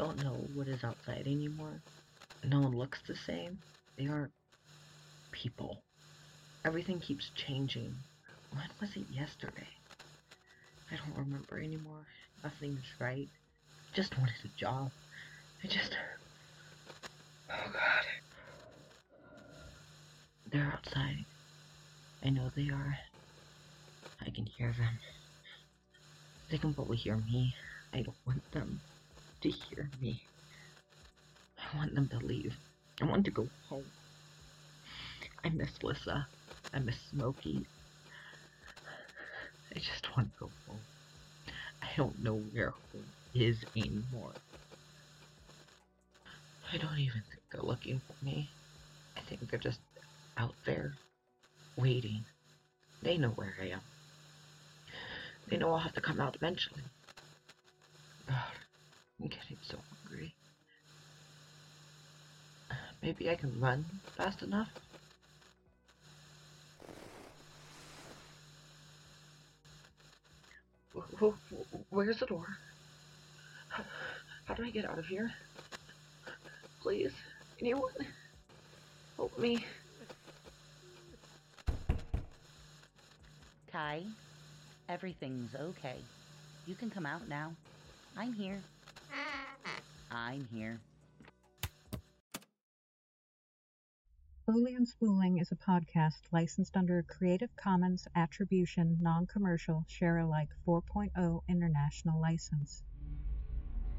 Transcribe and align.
don't 0.00 0.24
know 0.24 0.38
what 0.54 0.66
is 0.66 0.82
outside 0.82 1.26
anymore. 1.26 1.82
No 2.42 2.60
one 2.60 2.74
looks 2.74 3.00
the 3.06 3.14
same. 3.14 3.58
They 3.98 4.06
aren't 4.06 4.32
people. 5.30 5.82
Everything 6.64 7.00
keeps 7.00 7.30
changing. 7.34 7.94
When 8.50 8.64
was 8.80 8.96
it 8.96 9.04
yesterday? 9.12 9.68
I 10.90 10.96
don't 10.96 11.26
remember 11.26 11.58
anymore. 11.58 12.06
Nothing's 12.42 12.86
right. 12.98 13.28
Just 13.92 14.16
wanted 14.16 14.36
a 14.42 14.58
job. 14.58 14.90
I 15.62 15.66
just. 15.66 15.94
Oh 17.50 17.70
god. 17.70 18.04
They're 20.50 20.72
outside. 20.72 21.26
I 22.24 22.30
know 22.30 22.50
they 22.56 22.70
are. 22.70 22.98
I 24.26 24.30
can 24.30 24.46
hear 24.46 24.74
them. 24.78 24.98
They 26.50 26.56
can 26.56 26.72
probably 26.72 26.96
hear 26.96 27.16
me. 27.16 27.54
I 27.92 28.00
don't 28.00 28.16
want 28.26 28.50
them 28.52 28.80
to 29.42 29.48
hear. 29.48 29.79
I 31.72 31.76
want 31.76 31.94
them 31.94 32.08
to 32.08 32.18
leave. 32.18 32.56
I 33.00 33.04
want 33.04 33.24
to 33.24 33.30
go 33.30 33.48
home. 33.68 33.84
I 35.44 35.48
miss 35.50 35.82
Lissa. 35.82 36.26
I 36.74 36.78
miss 36.78 36.96
Smokey. 37.10 37.66
I 39.74 39.78
just 39.78 40.16
want 40.16 40.32
to 40.32 40.40
go 40.40 40.50
home. 40.66 40.80
I 41.82 41.88
don't 41.96 42.22
know 42.22 42.36
where 42.52 42.70
home 42.70 43.04
is 43.34 43.64
anymore. 43.76 44.32
I 46.72 46.76
don't 46.76 46.98
even 46.98 47.22
think 47.30 47.42
they're 47.50 47.62
looking 47.62 48.00
for 48.00 48.24
me. 48.24 48.48
I 49.16 49.20
think 49.20 49.48
they're 49.50 49.58
just 49.58 49.80
out 50.36 50.54
there, 50.64 50.94
waiting. 51.76 52.24
They 53.02 53.16
know 53.16 53.30
where 53.30 53.54
I 53.60 53.70
am. 53.70 53.80
They 55.48 55.56
know 55.56 55.72
I'll 55.72 55.78
have 55.78 55.94
to 55.94 56.00
come 56.00 56.20
out 56.20 56.36
eventually. 56.36 56.82
God, 58.28 58.36
I'm 59.20 59.28
getting 59.28 59.56
so 59.62 59.78
hungry. 60.04 60.34
Maybe 63.02 63.30
I 63.30 63.34
can 63.34 63.58
run 63.60 63.84
fast 64.16 64.42
enough? 64.42 64.68
Where's 71.90 72.18
the 72.18 72.26
door? 72.26 72.46
How 74.44 74.54
do 74.54 74.64
I 74.64 74.70
get 74.70 74.84
out 74.84 74.98
of 74.98 75.06
here? 75.06 75.30
Please, 76.82 77.12
anyone? 77.60 77.92
Help 79.16 79.38
me. 79.38 79.64
Kai, 83.70 84.02
everything's 84.88 85.54
okay. 85.54 85.96
You 86.66 86.74
can 86.74 86.90
come 86.90 87.06
out 87.06 87.28
now. 87.28 87.52
I'm 88.16 88.32
here. 88.32 88.60
I'm 90.10 90.48
here. 90.52 90.80
Slowly 94.50 94.74
Unspooling 94.74 95.40
is 95.40 95.52
a 95.52 95.54
podcast 95.54 96.22
licensed 96.32 96.76
under 96.76 96.98
a 96.98 97.04
Creative 97.04 97.54
Commons 97.54 98.08
Attribution 98.16 98.98
Non-Commercial 99.00 99.84
Share-alike 99.86 100.48
4.0 100.66 101.42
international 101.48 102.20
license. 102.20 102.82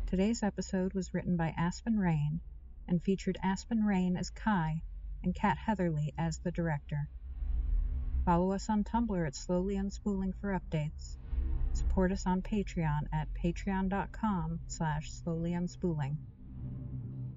Today's 0.08 0.44
episode 0.44 0.94
was 0.94 1.14
written 1.14 1.38
by 1.38 1.54
Aspen 1.58 1.98
Rain 1.98 2.42
and 2.90 3.02
featured 3.02 3.38
Aspen 3.42 3.86
Rain 3.86 4.18
as 4.18 4.30
Kai 4.30 4.82
and 5.24 5.34
Kat 5.34 5.58
Heatherly 5.58 6.14
as 6.18 6.40
the 6.40 6.52
director. 6.52 7.08
Follow 8.26 8.52
us 8.52 8.70
on 8.70 8.84
Tumblr 8.84 9.26
at 9.26 9.36
Slowly 9.36 9.76
Unspooling 9.76 10.34
for 10.42 10.60
updates. 10.60 11.16
Support 11.72 12.12
us 12.12 12.28
on 12.28 12.42
Patreon 12.42 13.04
at 13.14 13.30
patreon.com 13.42 14.60
slash 14.68 15.12
slowlyunspooling. 15.12 16.18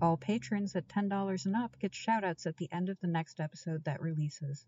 All 0.00 0.16
patrons 0.16 0.74
at 0.76 0.88
$10 0.88 1.46
and 1.46 1.56
up 1.56 1.78
get 1.78 1.92
shoutouts 1.92 2.46
at 2.46 2.56
the 2.56 2.68
end 2.72 2.88
of 2.88 2.98
the 3.00 3.06
next 3.06 3.40
episode 3.40 3.84
that 3.84 4.02
releases. 4.02 4.66